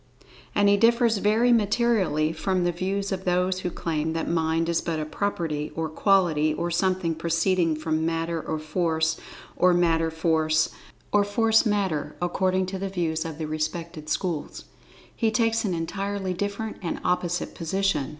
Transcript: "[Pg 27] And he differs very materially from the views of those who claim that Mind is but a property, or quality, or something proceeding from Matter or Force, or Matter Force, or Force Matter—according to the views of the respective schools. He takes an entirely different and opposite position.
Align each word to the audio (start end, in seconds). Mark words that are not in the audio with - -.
"[Pg 0.01 0.29
27] 0.53 0.59
And 0.61 0.69
he 0.69 0.77
differs 0.77 1.17
very 1.19 1.51
materially 1.51 2.33
from 2.33 2.63
the 2.63 2.71
views 2.71 3.11
of 3.11 3.23
those 3.23 3.59
who 3.59 3.69
claim 3.69 4.13
that 4.13 4.27
Mind 4.27 4.67
is 4.67 4.81
but 4.81 4.99
a 4.99 5.05
property, 5.05 5.71
or 5.75 5.89
quality, 5.89 6.55
or 6.55 6.71
something 6.71 7.13
proceeding 7.13 7.75
from 7.75 8.03
Matter 8.03 8.41
or 8.41 8.57
Force, 8.57 9.17
or 9.55 9.75
Matter 9.75 10.09
Force, 10.09 10.69
or 11.11 11.23
Force 11.23 11.67
Matter—according 11.67 12.65
to 12.65 12.79
the 12.79 12.89
views 12.89 13.25
of 13.25 13.37
the 13.37 13.45
respective 13.45 14.09
schools. 14.09 14.65
He 15.15 15.29
takes 15.29 15.65
an 15.65 15.75
entirely 15.75 16.33
different 16.33 16.77
and 16.81 16.99
opposite 17.03 17.53
position. 17.53 18.09